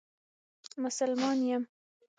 مسلمان 0.83 1.39
یم. 1.49 1.63